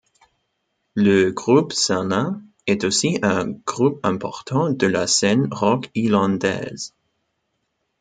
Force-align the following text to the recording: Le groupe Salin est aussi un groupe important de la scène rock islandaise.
Le 0.95 1.29
groupe 1.29 1.73
Salin 1.73 2.41
est 2.65 2.85
aussi 2.85 3.19
un 3.21 3.45
groupe 3.67 3.99
important 4.01 4.71
de 4.71 4.87
la 4.87 5.05
scène 5.05 5.47
rock 5.53 5.91
islandaise. 5.93 6.95